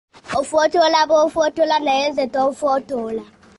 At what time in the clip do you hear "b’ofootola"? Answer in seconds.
1.09-1.77